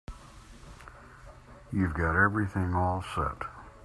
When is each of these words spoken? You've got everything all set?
You've 1.71 1.93
got 1.93 2.15
everything 2.15 2.73
all 2.73 3.03
set? 3.03 3.43